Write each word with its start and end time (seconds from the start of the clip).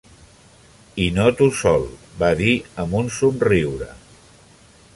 "I 1.03 1.09
no 1.17 1.25
tu 1.41 1.49
sol", 1.59 1.85
va 2.23 2.31
dir 2.41 2.55
amb 2.85 2.99
un 3.01 3.13
somriure. 3.19 3.91